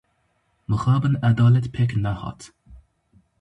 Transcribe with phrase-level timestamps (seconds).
[0.69, 2.41] Mixabin edalet pêk nehat.